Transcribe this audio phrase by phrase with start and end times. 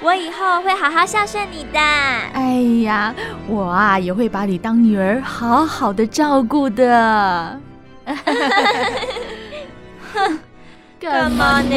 [0.00, 1.78] 我以后会好好孝顺你的。
[1.80, 3.12] 哎呀，
[3.48, 7.60] 我啊也会把你当女儿，好好的照顾的。
[10.14, 10.38] 哼，
[11.00, 11.76] 干嘛呢？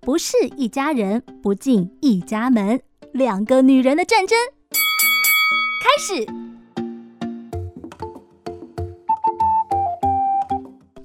[0.00, 2.80] 不是一家人，不进一家门。
[3.12, 4.36] 两个女人的战争
[4.70, 6.26] 开始。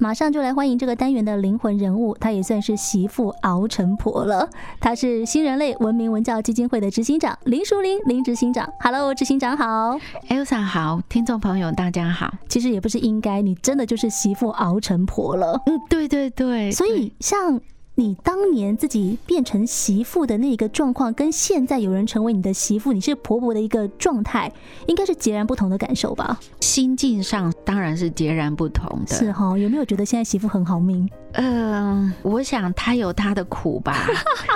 [0.01, 4.49] 马上就来欢迎这个单元的灵魂人物，她也算是媳妇熬成婆了。
[4.79, 8.71] 她是新人类文明文教基金会的执行长林淑玲林执行长。
[8.79, 9.99] Hello，执行长好
[10.29, 12.33] ，Elsa 好，听众朋友大家好。
[12.47, 15.61] 其实也不是应该，你真的就是媳妇熬成婆了。
[15.65, 16.71] 嗯，对对对。
[16.71, 17.59] 所以像。
[17.99, 24.49] 你当年自己变成媳妇的那个状况，跟现在有人成为你的媳妇，你是婆婆的一个状态，
[24.85, 26.39] 应该是截然不同的感受吧？
[26.61, 29.13] 心境上当然是截然不同的。
[29.13, 31.09] 是哈，有没有觉得现在媳妇很好命？
[31.33, 34.07] 嗯、呃，我想她有她的苦吧。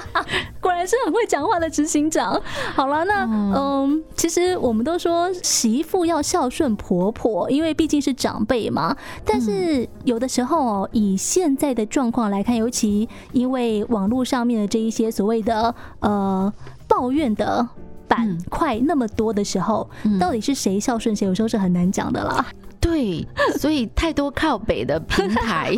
[0.61, 2.41] 果然是很会讲话的执行长。
[2.73, 8.95] 好了，那嗯、呃，其实我们都说媳妇要孝顺婆婆，因为毕竟是长辈嘛。
[9.25, 16.53] 但是有的时候哦，以现在的状况来看，尤其因为网络上面的这一些所谓的呃
[16.87, 17.67] 抱怨的
[18.07, 22.45] 板块那么多的时候，嗯、到底是谁孝顺谁，有时候是很难讲的啦。
[22.79, 23.27] 对，
[23.59, 25.73] 所以太多靠北的平台，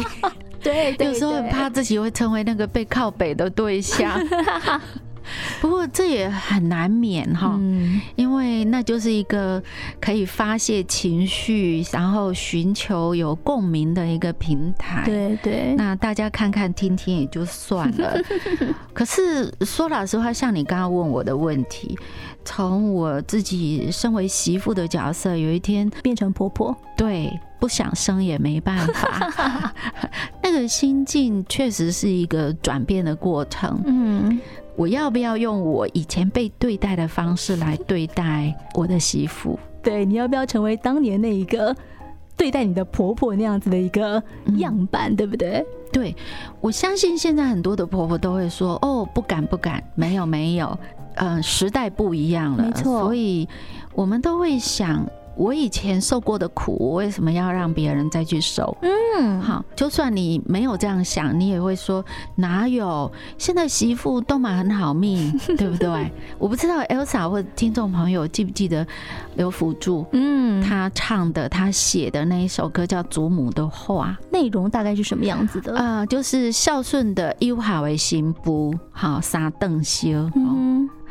[0.62, 4.20] 对， 对，对，有时候很怕自己会成为那个被靠北的对象。
[5.62, 7.60] 不过这也很难免哈，
[8.16, 9.62] 因为那就是一个
[10.00, 15.04] 可以发泄情绪，然后寻求有共鸣的一个平台。
[15.06, 18.18] 对对，那大家看看听听也就算了。
[18.94, 21.98] 可是说老实话，像你刚刚问我的问题，
[22.44, 29.74] 从我自己身为媳妇的角色，有一天变成婆婆，对，不想生也没办法。
[30.44, 33.82] 那个心境确实是一个转变的过程。
[33.86, 34.40] 嗯。
[34.76, 39.58] 我要不要用我以前被对待的方式来对待我的媳妇？
[39.82, 41.76] 对，你要不要成为当年那一个
[42.36, 44.22] 对待你的婆婆那样子的一个
[44.58, 45.66] 样板，嗯、对不对？
[45.92, 46.16] 对，
[46.60, 50.78] 我相信现在很多的婆婆都会说：“哦，不敢，不敢，没有，没有。”
[51.16, 53.00] 嗯，时代不一样了，没错。
[53.00, 53.48] 所以
[53.94, 55.06] 我们都会想。
[55.36, 58.76] 我以前受过的苦，我为什么要让别人再去受？
[58.82, 62.04] 嗯，好，就算你没有这样想，你也会说
[62.36, 63.12] 哪有？
[63.38, 66.12] 现在媳妇都蛮很好命， 对不对？
[66.38, 68.86] 我不知道 Elsa 或听众朋友记不记得
[69.36, 75.78] 刘福助，嗯，他唱的、他写的那一首歌叫《祖母的话》，内容大概是什么样子的？
[75.78, 80.30] 啊、呃，就是孝顺的友好的媳妇，好撒邓修。
[80.36, 80.65] 嗯。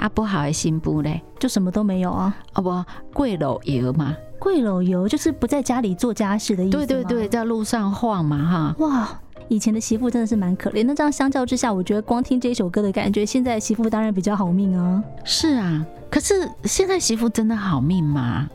[0.05, 2.37] 啊，不好的新妇嘞，就什么都没有啊！
[2.57, 2.85] 哦不，
[3.15, 6.73] 贵楼游嘛，贵楼游就是不在家里做家事的意思。
[6.77, 8.37] 对对对，在路上晃嘛
[8.77, 8.85] 哈。
[8.85, 10.85] 哇，以前的媳妇真的是蛮可怜。
[10.85, 15.03] 那这样相较之下，我觉得光听这首歌的感觉，现在媳妇当然比较好命啊。
[15.25, 18.47] 是啊，可是现在媳妇真的好命吗？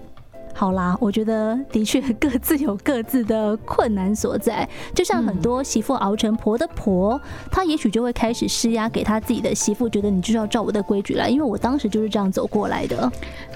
[0.60, 4.68] 好啦，我觉得的确 各自有各自的困难所在。
[4.94, 7.18] 就像很多媳妇熬成婆的婆，
[7.50, 13.10] 她也许就会开始施压给她自己的媳妇，觉得你就是要照我的规矩来，因为我当时就是这样走过来的。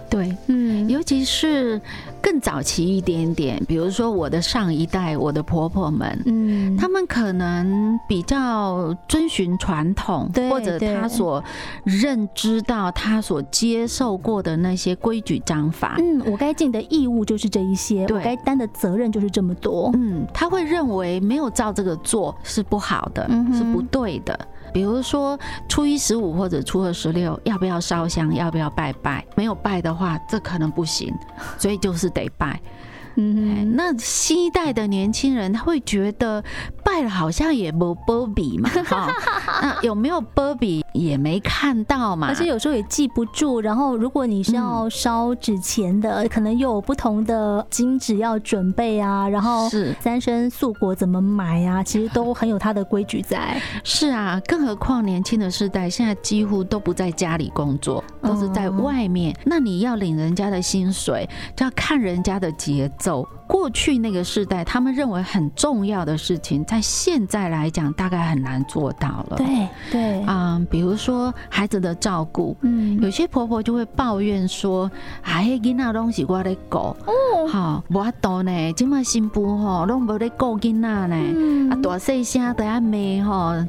[0.09, 1.81] 对，嗯，尤其是
[2.23, 11.43] 更早期一点点，比如说我的上一代，我的婆婆们，嗯，他们可能比较遵循传统，对，或者他所
[11.83, 15.97] 认知到、他所接受过的那些规矩章法。
[15.99, 19.91] 嗯，我该尽的义务就是这一些，对，我该担的责任就是这么多。
[19.95, 24.39] 嗯，他会认为没有照这个做是不好的，嗯、是不对的。
[24.73, 25.39] 比如说
[25.69, 28.33] 初一十五或者初二十六，要不要烧香？
[28.33, 29.23] 要不要拜拜？
[29.35, 31.13] 没有拜的话，这可能不行，
[31.59, 32.59] 所以就是得拜。
[33.15, 36.43] 嗯，那新一代的年轻人他会觉得
[36.83, 39.11] 拜了好像也没保庇嘛， 哈，
[39.61, 43.61] 那有没有保庇也没看到嘛，而且有时候也记不住。
[43.61, 53.59] 然后如果你是要烧纸钱的，可能又有不同的金纸要准备啊，然后是三生素果怎么买啊，其实都很有它的规矩在。
[53.83, 59.35] 是啊，更何况年轻的世代现在几乎都不在家里工作，都是在外面。
[59.45, 63.27] 那你要领人家的薪水，就要看人家的节奏。
[63.43, 69.37] 走过去那个时代，他们认为很重要的事情，在现在来讲，大概很难做到了。
[69.37, 74.89] 对对啊、嗯，比如说孩子的照顾，嗯，有些婆婆就会抱怨说
[75.23, 83.65] ：“哎，给那东西我的狗。”哦，好，无法度呢，今麦新妇吼，拢无咧顾囡仔呢，嗯、啊，大细声都要骂吼。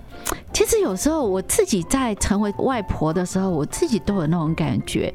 [0.52, 5.12] 其实有时候我自己在成为外婆的时候，我自己都有那种感觉。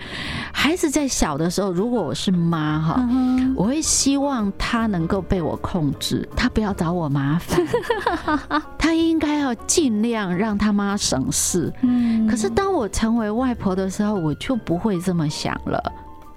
[0.51, 3.09] 孩子在小的时候，如果我是妈哈，
[3.55, 7.65] 我会希望他能够被我控制，他不要找我麻烦，
[8.77, 11.71] 他应该要尽量让他妈省事。
[11.81, 15.81] 嗯可是当我成为外婆的时候，我就不会这么想了。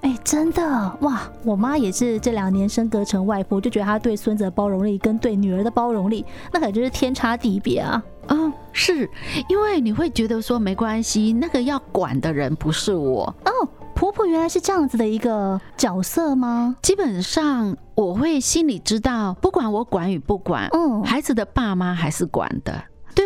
[0.03, 1.23] 哎、欸，真的哇！
[1.45, 8.03] 我妈也是这两年升格成外婆，就觉得她对孙子的包容力跟对女儿的包容力，那可就是天差地别啊！
[8.27, 9.09] 嗯，是
[9.49, 13.69] 因为你会觉得说没关系，那个要管的人不是我哦。
[14.03, 16.75] 婆婆原来是这样子的一个角色吗？
[16.83, 22.83] 基本上我会心里知道，不管我管与不管，嗯，孩子的爸妈还是管的。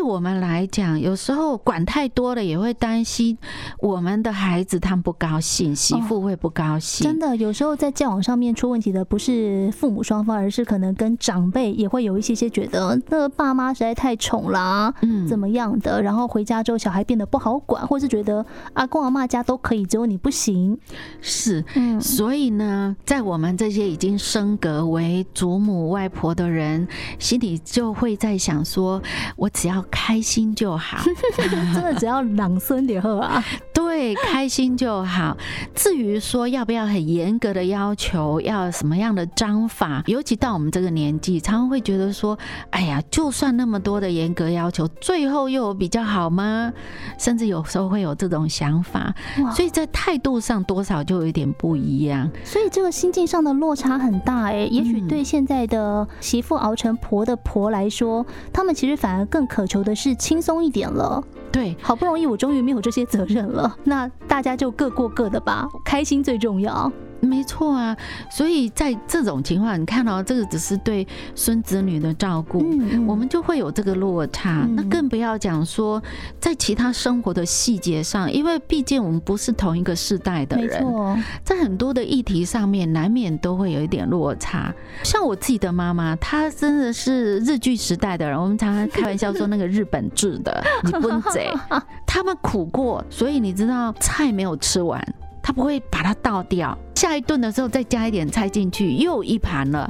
[0.06, 3.36] 对我们来讲，有时候管太多了，也会担心
[3.80, 7.04] 我们的孩子他们不高兴，媳妇会不高兴。
[7.04, 16.00] 哦，真的，有时候在交往上面出问题的不是父母双方，而是可能跟长辈也会有一些些觉得那个爸妈实在太宠啦，嗯，怎么样的？
[16.00, 20.78] 然后回家之后小孩变得不好管，或是觉得阿公阿妈家都可以，只有你不行。
[21.20, 26.86] 是，嗯，所以呢，在我们这些已经升格为祖母外婆的人，
[27.18, 29.02] 心里就会在想说，
[29.34, 29.84] 我只要。
[29.96, 30.98] 开心就好，
[31.74, 35.36] 真的只要朗声点喝啊，对，开心就好。
[35.74, 42.38] 至于说要不要很严格的要求，要什么样的章法，尤其到我们这个年纪，常常会觉得说，
[42.70, 46.72] 哎呀，就算那么多的严格要求，最后又有比较好吗？
[47.18, 49.12] 甚至有时候会有这种想法，
[49.52, 52.30] 所以在态度上多少就有一点不一样。
[52.44, 59.66] 所以这个心境上的落差很大哎、欸，也许对现在的媳妇熬成婆的婆来说，他们其实反而更渴。
[59.66, 66.92] 求的是轻松一点了，对，好不容易我终于没有这些责任了，那大家就各过各的吧，开心最重要。
[67.20, 67.96] 没错啊，
[68.30, 72.58] 所以在这种情况，你看到这个只是对孙子女的照顾，
[73.06, 74.64] 我们就会有这个落差。
[74.64, 76.02] 嗯、那更不要讲说
[76.40, 84.72] 在其他生活的细节上，因为毕竟我们不是同一个世代的人，没错，在很多的议题上面，难免都会有一点落差。
[85.02, 91.52] 像我自己的妈妈，她真的是日剧时代的人，我们常常开玩笑说那个日本制的日本贼，
[92.06, 95.02] 他们苦过，所以你知道菜没有吃完。
[95.46, 99.88] 他不会把它倒掉，下一顿的时候再加一点菜进去，又一盘了，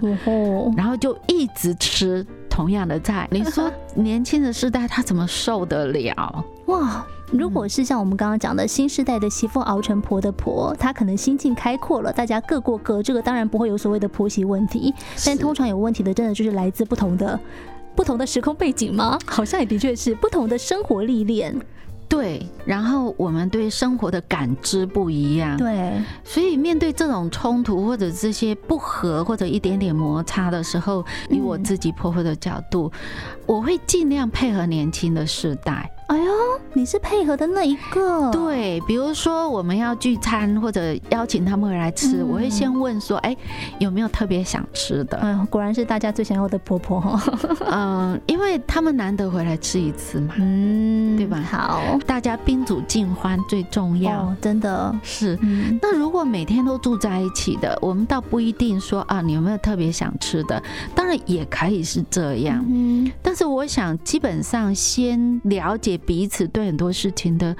[0.76, 3.26] 然后就一直吃同样的菜。
[3.32, 6.44] 你说年轻的世代他怎么受得了？
[6.66, 7.06] 哇！
[7.32, 14.94] 如果是像我们刚刚讲的新世代的媳妇熬成婆的婆，她可能心境开阔了，大家各过各，这个当然不会有所谓的婆媳问题。
[15.24, 17.40] 但通常有问题的，真的就是来自不同的
[17.94, 19.18] 不同的时空背景吗？
[19.24, 21.58] 好像也的确是不同的生活历练。
[22.08, 25.92] 对，然后我们对生活的感知不一样，对，
[26.24, 35.90] 所以面对这种冲突或者这些不和或者一点点摩擦的时候，以我自己婆婆的角度，嗯、我会尽量配合年轻的时代。
[36.06, 36.32] 哎呦，
[36.72, 38.30] 你是配合的那一个。
[38.30, 43.36] 对，比如说我们要聚餐或者邀请他们回来吃，嗯、我会先问说，哎，
[43.80, 45.18] 有没有特别想吃的？
[45.20, 47.32] 嗯，果然是大家最想要的婆婆哈。
[47.72, 51.40] 嗯，因为他们难得回来吃一次嘛，嗯，对吧？
[51.40, 55.36] 好，大家宾主尽欢最重要，哦、真的是。
[55.42, 60.62] 嗯、那如果每天都住在一起的，我们倒不一定说啊，你有没有特别想吃的？
[60.94, 62.64] 当然也可以是这样。
[62.68, 65.95] 嗯，但是我想基本上先了解。
[65.98, 67.54] 彼此对很多事情的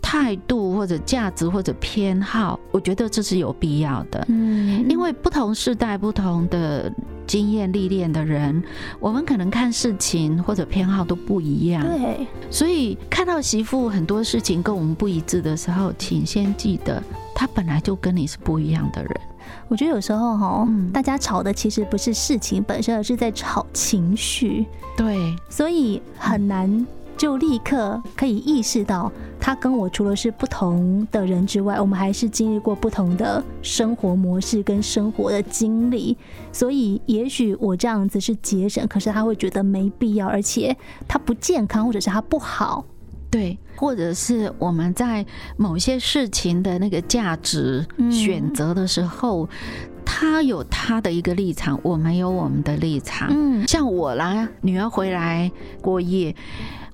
[0.00, 4.24] 态度或者价值或者偏好，我觉得这是有必要的。
[4.28, 6.92] 嗯，因为不同世代、不同的
[7.26, 8.62] 经验历练的人，
[9.00, 11.86] 我们可能看事情或者偏好都不一样。
[11.86, 17.02] 对，所以看到媳妇很多事情跟我们不一致的时候，请先记得，
[17.34, 19.20] 他本来就跟你是不一样的人。
[19.68, 24.66] 我觉得有时候哈，大家吵的其实不是事情本身，而是在吵情绪。
[24.96, 26.86] 对，所以很难。
[27.16, 36.16] 就立刻可以意识到，他跟我除了是不同的人之外，我们还是经历过不同的生活模式跟生活的经历。
[36.52, 40.76] 所以，也许我这样子是节省，可是他会觉得没必要，而且
[41.06, 42.84] 他不健康，或者是他不好。
[43.30, 45.24] 对，或者是我们在
[45.56, 49.48] 某些事情的那个价值选择的时候，
[50.04, 53.28] 他有他的一个立场，我们有我们的立场。
[53.30, 55.50] 嗯，像我啦，女儿回来
[55.80, 56.34] 过夜。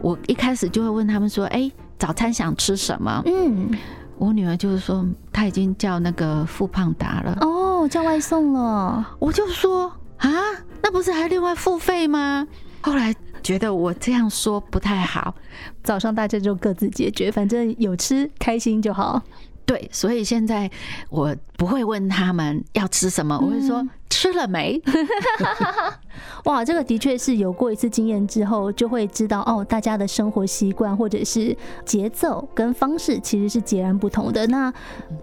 [0.00, 3.70] 我一开始就会问他们说：“哎，早餐想吃什么？”嗯，
[4.16, 7.38] 我女儿就是说，她已经叫那个富胖达了。
[7.40, 9.16] 哦，叫外送了。
[9.18, 10.30] 我就说啊，
[10.82, 12.46] 那不是还另外付费吗？
[12.80, 15.34] 后来觉得我这样说不太好，
[15.82, 19.22] 早上大家就各自解决，反正有吃开心就好。
[19.66, 20.70] 对，所以现在
[21.10, 24.82] 我不会问他们要吃什么，我会说、嗯、吃了没。
[26.44, 34.44] 哇，这个的确是有过一次经验之后，就会知道哦，大家的生活习惯或者是节奏跟方式其实是截然不同的。
[34.48, 34.72] 那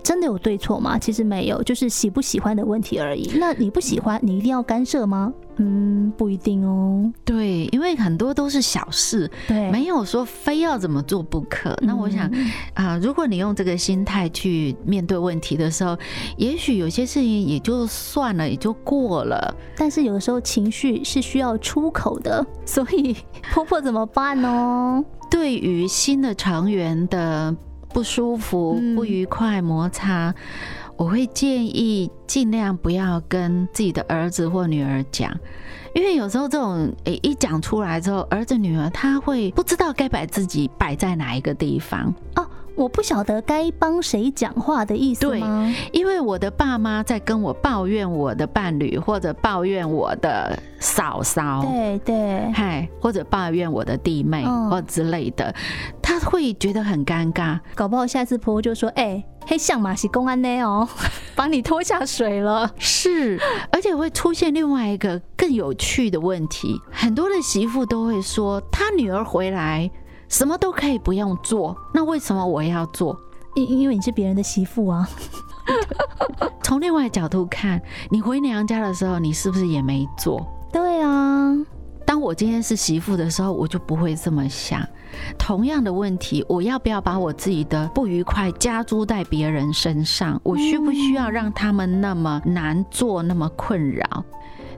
[0.02, 0.98] 真的有对错吗？
[0.98, 3.30] 其实没有，就是喜不喜欢的问题而已。
[3.38, 5.34] 那你不喜欢，你一定要干涉吗？
[5.58, 7.12] 嗯，不一定哦。
[7.24, 11.78] 对，因为很多都是小事，对，没有说非要怎么做不可。
[11.82, 12.30] 那我想
[12.74, 15.98] 啊，如果你用这个心态去面对问题的时候，
[16.38, 19.56] 也许有些事情也就算了，也就过了。
[19.78, 23.16] 但是有的时候情绪是需要出口的，所以
[23.54, 25.04] 婆婆怎么办呢？
[25.32, 27.56] 对于新的成员的
[27.90, 30.34] 不舒服、不愉快、摩擦。
[30.98, 35.32] 我会建议尽量不要跟自己的儿子或女儿讲，
[35.94, 42.48] 因为有时候这种诶一讲出来之后，儿子女儿他会不知道该把自己摆在哪一个地方哦。
[42.76, 45.74] 我不晓得该帮谁讲话的意思吗？
[45.92, 55.56] 对，因为我的爸妈在跟我抱怨我的伴侣，或者抱怨我的嫂嫂，对对，嗨，或者抱怨我的弟妹或之类的，
[56.02, 57.58] 他会觉得很尴尬。
[57.76, 60.88] 搞不好下次婆婆就说：“哎，黑象马是公安呢哦，
[61.36, 63.40] 把你拖下水了。”是，
[63.72, 69.90] 而且会出现另外一个更有趣的问题，很多的媳妇都会说，她女儿回来。
[70.28, 73.16] 什么都可以不用做，那为什么我要做？
[73.54, 75.08] 因因为你是别人的媳妇啊。
[76.64, 80.46] 从另外角度看，你回娘家的时候，你是不是也没做？
[80.74, 81.56] 对啊。
[82.06, 84.82] 当我今天是媳妇的时候，我就不会这么想。
[85.38, 90.40] 同样的问题，我要不要把我自己的不愉快加诸在别人身上？
[90.44, 94.24] 我需不需要让他们那么难做，那么困扰？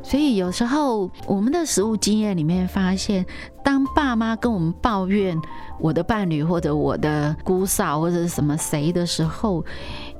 [0.03, 3.25] 所以有时候我们的实务经验里面发现，
[3.61, 5.37] 当爸妈跟我们抱怨
[5.79, 9.65] 我的伴侣或者我的姑嫂或者什么谁的时候，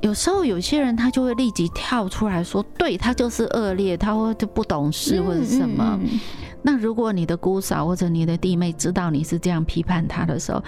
[0.02, 5.98] 有时候有些人他就会立即跳出来说，对，他就是恶劣，他会就不懂事或者什么。
[6.62, 10.62] 那如果你的姑嫂或者你的弟妹知道你是这样批判他的时候，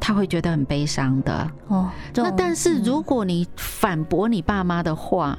[0.00, 1.50] 他会觉得很悲伤的。
[1.68, 5.38] 哦，那但是如果你反驳你爸妈的话，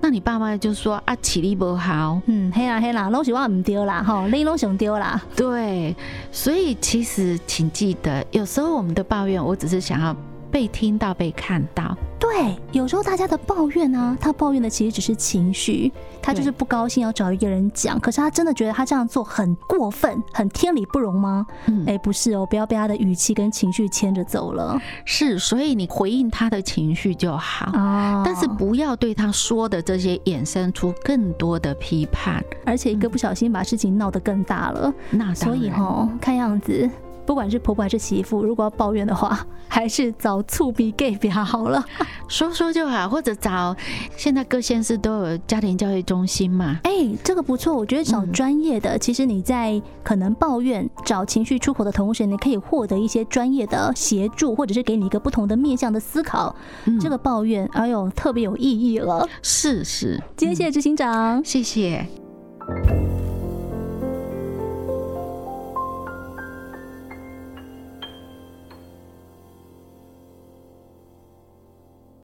[0.00, 5.94] 那你爸妈就说啊，体力不好，嗯，嘿啦嘿啦，拢是我唔丢啦，吼，你拢想丢啦，对，
[6.30, 10.16] 所以其实请记得，有时候我们的抱怨，我只是想要。
[10.50, 17.98] 被听到，被看到，对，有时候大家的抱怨呢、啊，他抱怨的其实只是情绪，他就是不高兴，要找一个人讲。
[18.00, 21.46] 可是他真的觉得他这样做很过分，很天理不容吗？
[21.66, 24.80] 嗯，哎，不是哦，不要被他的语气跟情绪牵着走了。
[25.04, 34.92] 是，所以你回应他的情绪就好，哦，但是不要对他说的这些衍生出更多的批判，而且一个不小心把事情闹得更大了。
[35.10, 36.88] 那所以哦，看样子。
[37.28, 41.84] 不管是婆婆还是媳妇，如果要抱怨的话，还是找厝边隔壁好了，
[42.26, 43.76] 说说就好，或者找
[44.16, 46.80] 现在各县市都有家庭教育中心嘛。
[46.84, 56.56] 哎、欸，这个不错，我觉得找专业的，嗯、其实你在可能抱怨、找情绪出口的同时，你可以获得一些专业的协助，或者是给你一个不同的面向的思考。
[56.86, 59.28] 嗯、这个抱怨，哎呦，特别有意义了。
[59.42, 62.06] 是是，今天谢谢执行长，谢谢。